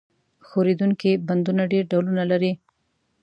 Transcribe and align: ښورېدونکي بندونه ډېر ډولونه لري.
ښورېدونکي 0.47 1.11
بندونه 1.27 1.63
ډېر 1.71 1.83
ډولونه 1.91 2.23
لري. 2.31 2.51